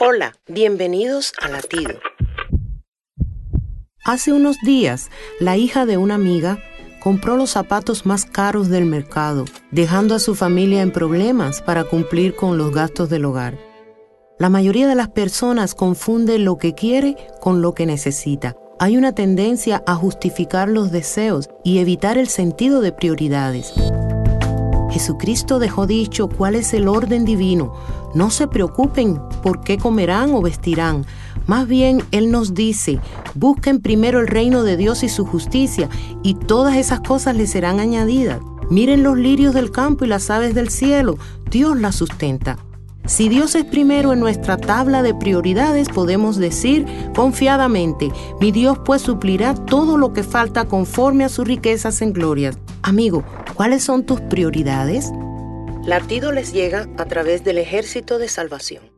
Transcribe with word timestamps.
Hola, 0.00 0.34
bienvenidos 0.48 1.32
a 1.40 1.48
Latido. 1.48 2.00
Hace 4.04 4.32
unos 4.32 4.56
días, 4.64 5.08
la 5.38 5.56
hija 5.56 5.86
de 5.86 5.98
una 5.98 6.16
amiga 6.16 6.58
compró 7.00 7.36
los 7.36 7.50
zapatos 7.50 8.04
más 8.04 8.24
caros 8.24 8.68
del 8.68 8.86
mercado, 8.86 9.44
dejando 9.70 10.16
a 10.16 10.18
su 10.18 10.34
familia 10.34 10.82
en 10.82 10.90
problemas 10.90 11.62
para 11.62 11.84
cumplir 11.84 12.34
con 12.34 12.58
los 12.58 12.72
gastos 12.72 13.08
del 13.08 13.24
hogar. 13.24 13.56
La 14.36 14.48
mayoría 14.48 14.88
de 14.88 14.96
las 14.96 15.10
personas 15.10 15.76
confunde 15.76 16.40
lo 16.40 16.58
que 16.58 16.74
quiere 16.74 17.16
con 17.40 17.62
lo 17.62 17.72
que 17.74 17.86
necesita. 17.86 18.56
Hay 18.80 18.96
una 18.96 19.14
tendencia 19.14 19.84
a 19.86 19.94
justificar 19.94 20.68
los 20.68 20.90
deseos 20.90 21.48
y 21.62 21.78
evitar 21.78 22.18
el 22.18 22.26
sentido 22.26 22.80
de 22.80 22.90
prioridades. 22.90 23.72
Jesucristo 24.94 25.58
dejó 25.58 25.88
dicho 25.88 26.28
cuál 26.28 26.54
es 26.54 26.72
el 26.72 26.86
orden 26.86 27.24
divino. 27.24 27.72
No 28.14 28.30
se 28.30 28.46
preocupen 28.46 29.20
por 29.42 29.60
qué 29.62 29.76
comerán 29.76 30.32
o 30.32 30.40
vestirán. 30.40 31.04
Más 31.48 31.66
bien, 31.66 32.04
Él 32.12 32.30
nos 32.30 32.54
dice, 32.54 33.00
busquen 33.34 33.80
primero 33.80 34.20
el 34.20 34.28
reino 34.28 34.62
de 34.62 34.76
Dios 34.76 35.02
y 35.02 35.08
su 35.08 35.26
justicia, 35.26 35.88
y 36.22 36.34
todas 36.34 36.76
esas 36.76 37.00
cosas 37.00 37.34
les 37.34 37.50
serán 37.50 37.80
añadidas. 37.80 38.38
Miren 38.70 39.02
los 39.02 39.18
lirios 39.18 39.52
del 39.52 39.72
campo 39.72 40.04
y 40.04 40.08
las 40.08 40.30
aves 40.30 40.54
del 40.54 40.68
cielo. 40.68 41.18
Dios 41.50 41.76
las 41.76 41.96
sustenta. 41.96 42.56
Si 43.04 43.28
Dios 43.28 43.56
es 43.56 43.64
primero 43.64 44.12
en 44.12 44.20
nuestra 44.20 44.58
tabla 44.58 45.02
de 45.02 45.12
prioridades, 45.12 45.88
podemos 45.88 46.36
decir 46.36 46.86
confiadamente, 47.16 48.12
mi 48.40 48.52
Dios 48.52 48.78
pues 48.84 49.02
suplirá 49.02 49.54
todo 49.54 49.98
lo 49.98 50.12
que 50.12 50.22
falta 50.22 50.66
conforme 50.66 51.24
a 51.24 51.28
sus 51.28 51.48
riquezas 51.48 52.00
en 52.00 52.12
glorias. 52.12 52.56
Amigo, 52.82 53.24
¿cuáles 53.54 53.84
son 53.84 54.04
tus 54.04 54.20
prioridades? 54.20 55.10
Latido 55.84 56.32
les 56.32 56.52
llega 56.52 56.88
a 56.98 57.04
través 57.06 57.44
del 57.44 57.58
ejército 57.58 58.18
de 58.18 58.28
salvación. 58.28 58.93